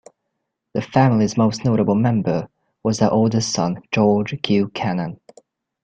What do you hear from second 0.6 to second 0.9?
The